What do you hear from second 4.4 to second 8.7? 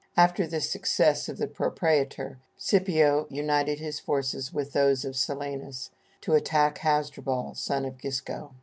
with those of Silanus to attack Hasdrubal, son of Gisco.